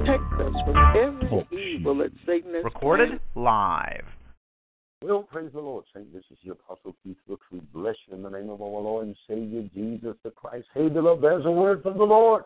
[0.00, 1.56] protect us from every oh.
[1.56, 4.04] evil that Satan has Recorded live.
[5.02, 6.12] Well, praise the Lord, Saint.
[6.12, 7.46] This is your Apostle Keith Brooks.
[7.50, 10.66] We bless you in the name of our Lord and Savior Jesus the Christ.
[10.74, 12.44] Hey, beloved, there's a word from the Lord.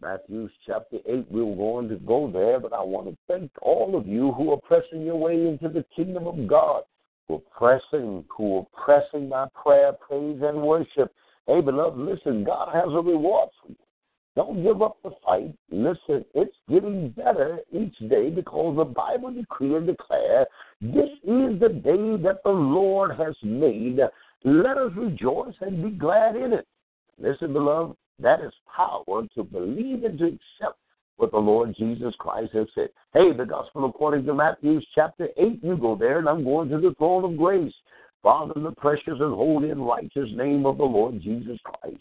[0.00, 4.06] Matthew chapter 8, we're going to go there, but I want to thank all of
[4.06, 6.84] you who are pressing your way into the kingdom of God,
[7.28, 11.12] who are pressing, who are pressing my prayer, praise, and worship.
[11.46, 13.76] Hey, beloved, listen, God has a reward for you.
[14.40, 15.54] Don't give up the fight.
[15.70, 20.46] Listen, it's getting better each day because the Bible decree and declare
[20.80, 23.98] this is the day that the Lord has made.
[24.44, 26.66] Let us rejoice and be glad in it.
[27.18, 30.78] Listen, beloved, that is power to believe and to accept
[31.18, 32.88] what the Lord Jesus Christ has said.
[33.12, 36.80] Hey, the gospel according to Matthew chapter 8, you go there, and I'm going to
[36.80, 37.74] the throne of grace.
[38.22, 42.00] Father, in the precious and holy and righteous name of the Lord Jesus Christ.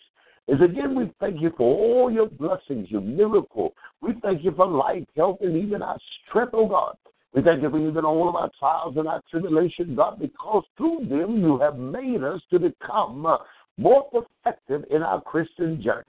[0.50, 3.76] Is again, we thank you for all your blessings, your miracle.
[4.02, 6.98] We thank you for life, health, and even our strength, oh God.
[7.36, 11.06] We thank you for even all of our trials and our tribulations, God, because through
[11.08, 13.38] them you have made us to become uh,
[13.78, 16.04] more effective in our Christian journey.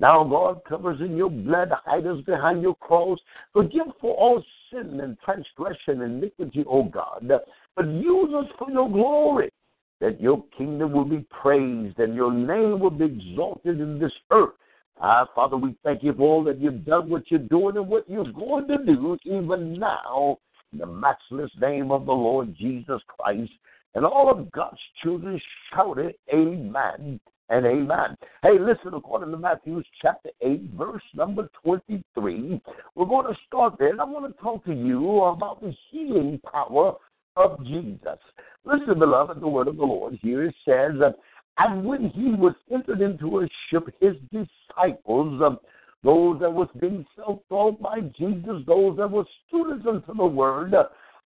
[0.00, 3.20] Now, God covers in your blood, hide us behind your cross.
[3.52, 7.30] Forgive for all sin and transgression and iniquity, O God.
[7.76, 9.52] But use us for your glory,
[10.00, 14.54] that your kingdom will be praised and your name will be exalted in this earth.
[15.00, 18.08] Ah, Father, we thank you for all that you've done, what you're doing, and what
[18.08, 20.38] you're going to do even now.
[20.72, 23.50] In the matchless name of the Lord Jesus Christ.
[23.94, 25.40] And all of God's children
[25.72, 28.16] shouted, Amen and amen.
[28.42, 32.60] Hey, listen, according to Matthew chapter 8, verse number 23,
[32.94, 36.40] we're going to start there, and I want to talk to you about the healing
[36.50, 36.94] power
[37.36, 38.18] of Jesus.
[38.64, 40.92] Listen, beloved, the word of the Lord here says,
[41.58, 45.58] and when he was entered into a ship, his disciples, um,
[46.02, 50.74] those that was being self-taught by Jesus, those that were students unto the word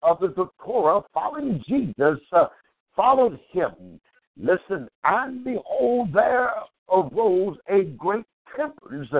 [0.03, 2.45] of the Torah, following Jesus, uh,
[2.95, 3.99] followed him.
[4.37, 6.51] Listen, and behold, there
[6.91, 8.25] arose a great
[8.55, 9.13] tempest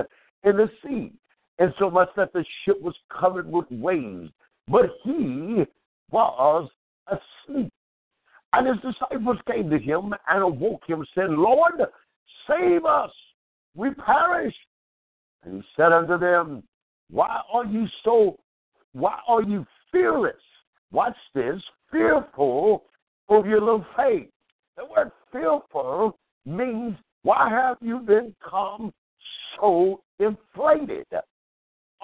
[0.44, 1.12] in the sea,
[1.58, 4.30] and so much that the ship was covered with waves.
[4.68, 5.64] But he
[6.12, 6.68] was
[7.08, 7.72] asleep.
[8.52, 11.80] And his disciples came to him and awoke him, saying, Lord,
[12.46, 13.10] save us,
[13.74, 14.54] we perish.
[15.44, 16.62] And he said unto them,
[17.10, 18.38] Why are you so,
[18.92, 20.34] why are you fearless?
[20.92, 22.84] Watch this, fearful
[23.28, 24.28] of your little faith.
[24.76, 28.92] The word fearful means, why have you become
[29.58, 31.06] so inflated?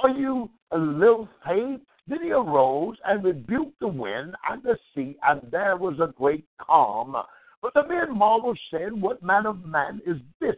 [0.02, 1.80] Are you a little faith?
[2.08, 6.46] Then he arose and rebuked the wind and the sea, and there was a great
[6.60, 7.16] calm.
[7.60, 10.56] But the men marveled, saying, What manner of man is this,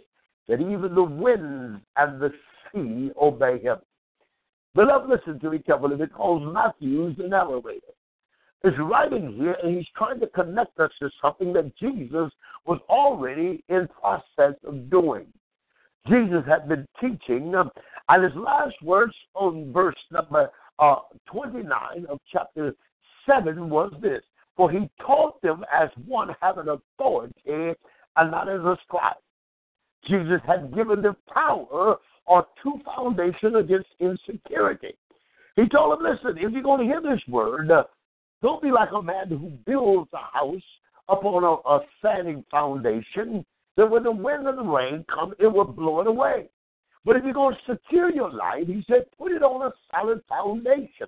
[0.49, 2.31] that even the winds and the
[2.73, 3.79] sea obey him?
[4.75, 7.81] Beloved, listen to me carefully, because Matthew is the narrator
[8.65, 12.31] is writing here, and he's trying to connect us to something that Jesus
[12.67, 15.27] was already in process of doing.
[16.09, 17.71] Jesus had been teaching, um,
[18.09, 20.51] and his last words on verse number
[20.81, 20.97] uh,
[21.27, 22.75] 29 of chapter
[23.29, 24.23] 7 was this
[24.57, 27.35] For he taught them as one having authority
[28.17, 29.17] and not as a scribe.
[30.09, 31.97] Jesus had given them power
[32.27, 34.95] or two foundation against insecurity.
[35.57, 37.85] He told them, listen, if you're going to hear this word, uh,
[38.43, 40.63] don't be like a man who builds a house
[41.09, 43.45] upon a, a sandy foundation,
[43.77, 46.49] that when the wind and the rain come, it will blow it away.
[47.05, 50.21] But if you're going to secure your life, he said, put it on a solid
[50.29, 51.07] foundation.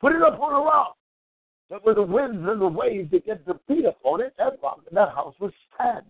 [0.00, 0.96] Put it upon a rock.
[1.70, 4.96] That when the winds and the waves begin to beat upon it, that, rock, and
[4.96, 6.04] that house will stand.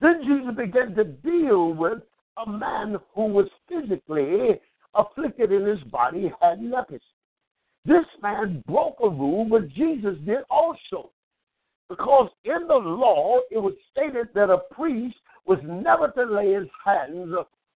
[0.00, 1.98] Then Jesus began to deal with
[2.44, 4.60] a man who was physically
[4.94, 7.02] afflicted in his body, had leprosy.
[7.84, 11.10] This man broke a rule, but Jesus did also.
[11.88, 15.16] Because in the law, it was stated that a priest
[15.46, 17.34] was never to lay his hands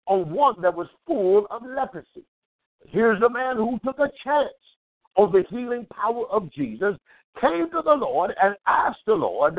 [0.09, 2.25] on one that was full of leprosy.
[2.87, 4.49] Here's a man who took a chance
[5.17, 6.95] on the healing power of Jesus,
[7.41, 9.59] came to the Lord and asked the Lord,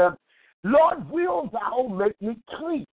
[0.64, 2.86] Lord, will thou make me clean?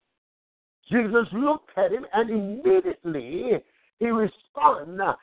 [0.91, 3.63] Jesus looked at him and immediately
[3.99, 5.15] he responded,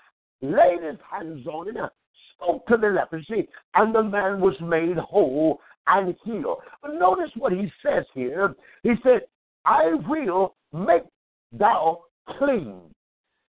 [0.42, 1.88] laid his hands on him,
[2.36, 6.58] spoke to the leprosy, and the man was made whole and healed.
[6.82, 8.56] But notice what he says here.
[8.84, 9.22] He said,
[9.66, 11.04] I will make
[11.52, 12.04] thou
[12.38, 12.80] clean.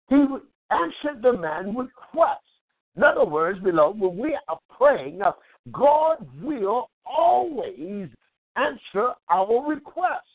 [0.10, 0.16] He
[0.72, 2.42] answered the man with quest.
[2.96, 5.32] In other words, beloved, when we are praying, uh,
[5.72, 8.08] God will always
[8.56, 10.26] answer our request.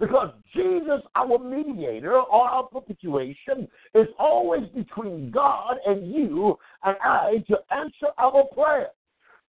[0.00, 7.44] Because Jesus, our mediator or our propitiation, is always between God and you and I
[7.48, 8.90] to answer our prayer.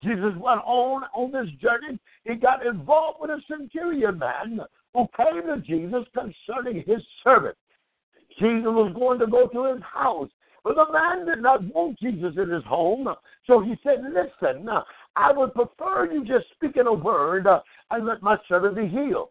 [0.02, 1.98] Jesus went on on this journey.
[2.25, 4.60] He got involved with a centurion man
[4.94, 7.56] who came to Jesus concerning his servant.
[8.38, 10.31] Jesus was going to go to his house.
[10.64, 13.08] But the man did not want Jesus in his home.
[13.46, 14.69] So he said, Listen,
[15.17, 17.46] I would prefer you just speaking a word
[17.90, 19.29] and let my servant be healed.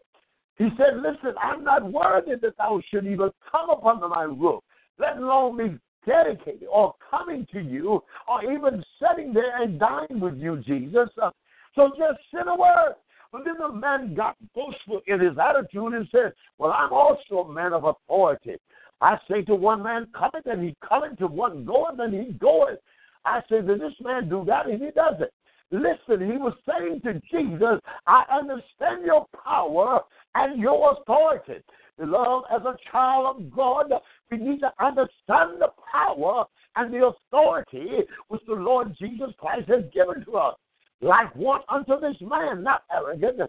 [0.56, 4.62] He said, Listen, I'm not worthy that thou should even come upon my roof,
[4.98, 10.36] let alone be dedicated or coming to you or even sitting there and dining with
[10.38, 11.08] you, Jesus.
[11.22, 11.30] Uh,
[11.74, 12.94] so just send a word.
[13.30, 17.52] But then the man got boastful in his attitude and said, Well, I'm also a
[17.52, 18.56] man of authority.
[19.00, 22.78] I say to one man, cometh, and he cometh, to one goeth, and he goeth.
[23.24, 24.66] I say, to this man do that?
[24.66, 25.32] And he does it.
[25.70, 30.00] Listen, he was saying to Jesus, I understand your power
[30.34, 31.62] and your authority.
[31.98, 33.92] Beloved, as a child of God,
[34.30, 36.44] we need to understand the power
[36.76, 40.54] and the authority which the Lord Jesus Christ has given to us.
[41.00, 43.40] Like what unto this man, not arrogant,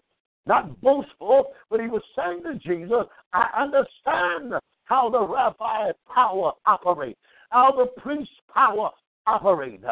[0.46, 4.54] not boastful, but he was saying to Jesus, I understand
[4.90, 7.20] how the rabbi power operates,
[7.50, 8.90] how the priest power
[9.24, 9.84] operates.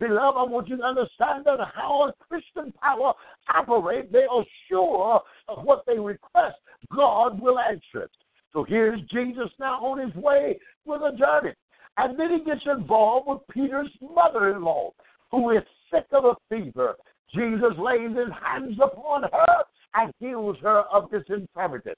[0.00, 3.12] Beloved, I want you to understand that how a Christian power
[3.54, 6.56] operates, they are sure of what they request,
[6.94, 8.10] God will answer it.
[8.54, 11.54] So here's Jesus now on his way with a journey.
[11.98, 14.92] And then he gets involved with Peter's mother in law,
[15.30, 15.62] who is
[15.92, 16.94] sick of a fever.
[17.34, 19.64] Jesus lays his hands upon her
[19.94, 21.90] and heals her of this infirmity.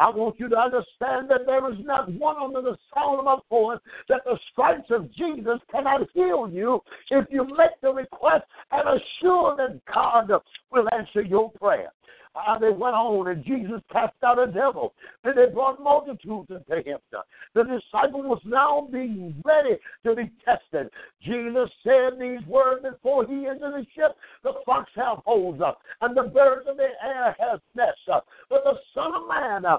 [0.00, 3.36] I want you to understand that there is not one under the sound of my
[3.50, 6.80] voice that the stripes of Jesus cannot heal you
[7.10, 10.30] if you make the request and assure that God
[10.72, 11.92] will answer your prayer.
[12.34, 14.94] Uh, they went on and Jesus cast out a devil.
[15.24, 16.98] And they brought multitudes into him.
[17.54, 20.90] The disciple was now being ready to be tested.
[21.22, 24.16] Jesus said these words before he entered the ship.
[24.44, 28.26] The fox have holes up, and the birds of the air have nests up.
[28.48, 29.78] But the Son of Man uh,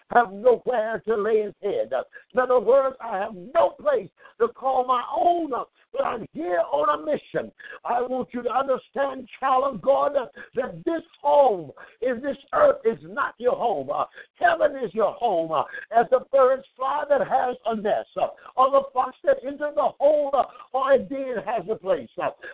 [0.13, 1.91] have nowhere to lay his head.
[2.33, 4.09] In other words, I have no place
[4.39, 5.51] to call my own
[5.93, 7.51] but I'm here on a mission.
[7.83, 10.13] I want you to understand, child of God,
[10.55, 11.71] that this home
[12.01, 13.89] in this earth is not your home.
[13.93, 14.05] Uh,
[14.35, 15.51] heaven is your home.
[15.51, 15.63] Uh,
[15.95, 19.89] as the birds fly that has a nest, uh, or the fox that enters the
[19.99, 20.31] hole,
[20.73, 22.09] or indeed has a place.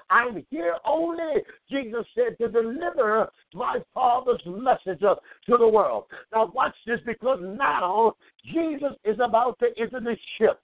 [0.10, 6.06] I'm here only, Jesus said, to deliver my Father's message to the world.
[6.34, 8.16] Now, watch this because now
[8.52, 10.60] Jesus is about to enter the ship.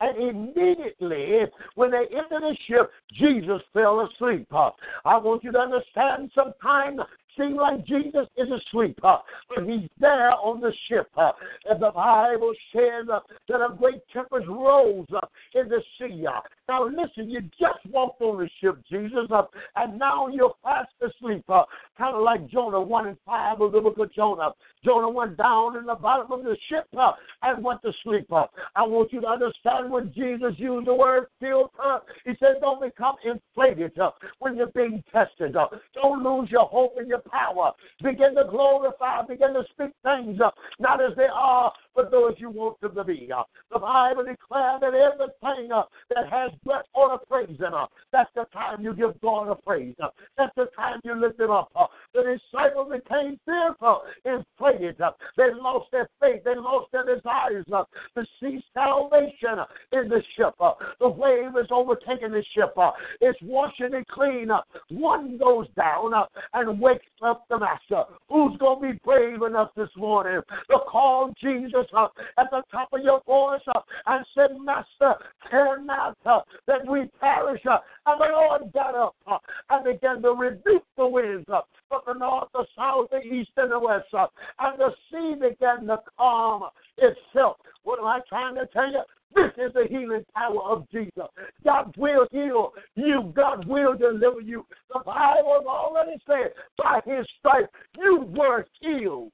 [0.00, 1.42] And immediately,
[1.74, 4.48] when they enter the ship, Jesus fell asleep.
[4.52, 7.00] I want you to understand sometimes
[7.36, 9.18] seem like Jesus is asleep, uh,
[9.48, 11.08] but he's there on the ship.
[11.16, 11.32] Uh,
[11.68, 15.20] and the Bible says uh, that a great tempest rose uh,
[15.54, 16.26] in the sea.
[16.26, 16.40] Uh.
[16.68, 19.42] Now, listen, you just walked on the ship, Jesus, uh,
[19.76, 21.64] and now you're fast asleep, uh,
[21.98, 24.50] kind of like Jonah 1 and 5 of the book of Jonah.
[24.84, 27.12] Jonah went down in the bottom of the ship uh,
[27.42, 28.30] and went to sleep.
[28.32, 28.46] Uh.
[28.74, 32.80] I want you to understand when Jesus used the word filled, uh, he said, don't
[32.80, 35.56] become inflated uh, when you're being tested.
[35.56, 35.68] Uh.
[35.94, 37.72] Don't lose your hope and your power.
[38.02, 42.50] Begin to glorify, begin to speak things, uh, not as they are, but those you
[42.50, 43.30] want them to be.
[43.34, 43.42] Uh,
[43.72, 45.82] the Bible declares that everything uh,
[46.14, 49.54] that has breath or a praise in uh, that's the time you give God a
[49.54, 49.94] praise.
[50.02, 51.70] Uh, that's the time you lift Him up.
[51.74, 55.00] Uh, the disciples became fearful, inflated.
[55.00, 56.42] Uh, they lost their faith.
[56.44, 59.58] They lost their desires to see salvation
[59.92, 60.54] in the ship.
[61.00, 62.74] The wave is overtaking the ship.
[63.20, 64.50] It's washing it clean.
[64.90, 66.12] One goes down
[66.54, 68.04] and wakes up the master.
[68.28, 70.40] Who's going to be brave enough this morning
[70.70, 73.60] to call Jesus up at the top of your voice
[74.06, 75.14] and say, Master,
[75.52, 77.60] care not uh, that we perish.
[77.70, 79.38] Uh, and the Lord got up uh,
[79.70, 83.70] and began to rebuke the winds uh, from the north, the south, the east, and
[83.70, 84.06] the west.
[84.16, 84.26] Uh,
[84.58, 86.62] and the sea began to calm
[86.96, 87.56] itself.
[87.84, 89.02] What am I trying to tell you?
[89.34, 91.28] This is the healing power of Jesus.
[91.64, 93.32] God will heal you.
[93.34, 94.66] God will deliver you.
[94.92, 99.32] The Bible already said, by his stripes, you were healed.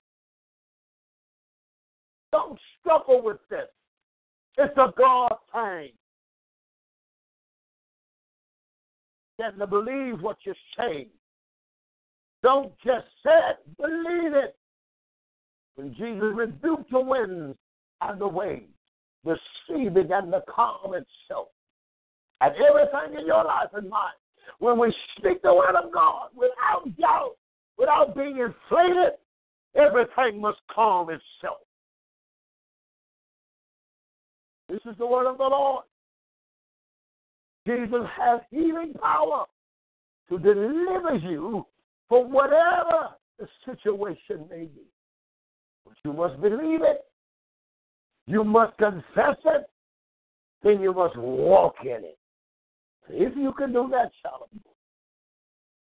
[2.30, 3.66] Don't struggle with this.
[4.56, 5.90] It's a God thing.
[9.38, 11.06] than to believe what you're saying.
[12.42, 14.56] Don't just say it, believe it.
[15.76, 17.56] When Jesus rebuked the winds
[18.00, 18.66] and the waves,
[19.24, 21.48] the sea began to calm itself.
[22.40, 24.12] And everything in your life and mine,
[24.58, 27.34] when we speak the word of God without doubt,
[27.76, 29.12] without being inflated,
[29.76, 31.58] everything must calm itself.
[34.68, 35.84] This is the word of the Lord.
[37.68, 39.44] Jesus has healing power
[40.30, 41.66] to deliver you
[42.08, 44.86] from whatever the situation may be.
[45.84, 47.04] But you must believe it.
[48.26, 49.68] You must confess it.
[50.62, 52.18] Then you must walk in it.
[53.10, 54.48] If you can do that, child,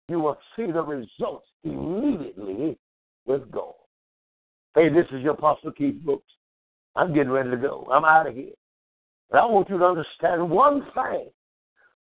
[0.08, 2.78] you will see the results immediately
[3.26, 3.74] with God.
[4.74, 6.24] Hey, this is your Apostle Keith Brooks.
[6.94, 7.86] I'm getting ready to go.
[7.92, 8.52] I'm out of here.
[9.30, 11.28] But I want you to understand one thing.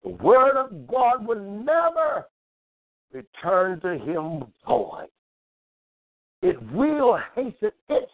[0.03, 2.27] The word of God will never
[3.11, 5.07] return to him void.
[6.41, 8.09] It will hasten itself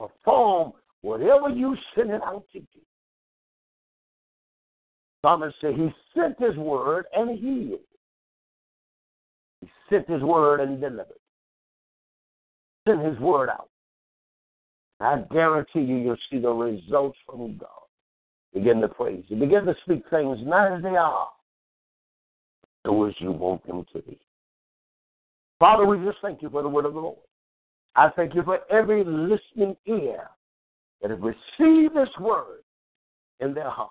[0.00, 0.72] to perform
[1.02, 2.80] whatever you send it out to do.
[5.22, 7.80] Thomas said he sent his word and healed.
[9.60, 11.18] He sent his word and delivered.
[12.86, 13.68] Send his word out.
[15.00, 17.85] I guarantee you, you'll see the results from God.
[18.54, 19.24] Begin to praise.
[19.28, 21.28] You begin to speak things not as they are,
[22.86, 24.18] so as you want them to be.
[25.58, 27.18] Father, we just thank you for the word of the Lord.
[27.94, 30.28] I thank you for every listening ear
[31.00, 32.62] that have received this word
[33.40, 33.90] in their heart.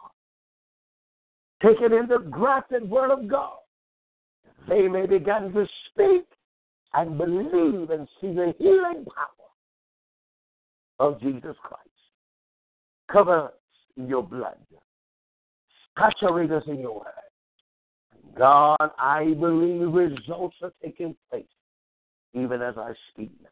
[1.61, 3.57] Take it in the grafted word of God.
[4.67, 6.25] They may begin to speak
[6.93, 9.45] and believe and see the healing power
[10.99, 11.81] of Jesus Christ.
[13.11, 13.51] Cover
[13.97, 14.57] in your blood.
[15.97, 18.37] Saturate us in your word.
[18.37, 21.45] God, I believe results are taking place
[22.33, 23.49] even as I speak now.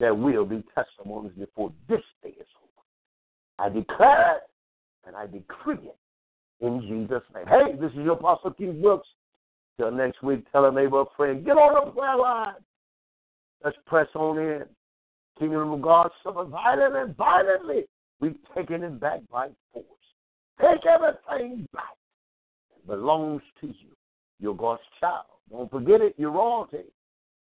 [0.00, 2.82] There will be testimonies before this day is over.
[3.58, 4.42] I declare it
[5.06, 5.96] and I decree it
[6.60, 7.46] in Jesus' name.
[7.46, 9.08] Hey, this is your Apostle Keith Brooks.
[9.78, 12.54] Till next week, tell a neighbor, a friend, get on the prayer line.
[13.64, 14.64] Let's press on in.
[15.38, 17.84] Kingdom of God suffer violently and violently.
[18.20, 19.86] We've taken it back by force.
[20.60, 21.96] Take everything back.
[22.76, 23.90] that belongs to you.
[24.38, 25.24] You're God's child.
[25.50, 26.14] Don't forget it.
[26.18, 26.84] You're royalty.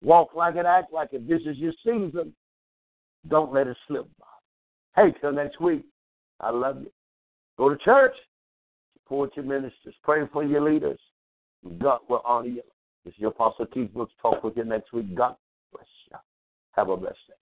[0.02, 1.28] Walk like it, act like it.
[1.28, 2.34] This is your season.
[3.30, 5.02] Don't let it slip by.
[5.02, 5.86] Hey, till next week.
[6.40, 6.92] I love you.
[7.58, 8.16] Go to church.
[8.96, 9.96] Support your ministers.
[10.04, 11.00] Pray for your leaders.
[11.80, 12.62] God will honor you.
[13.06, 14.14] This is your Apostle Keith Brooks.
[14.22, 15.14] Talk with you next week.
[15.16, 15.36] God
[15.72, 16.18] bless you.
[16.72, 17.43] Have a blessed day.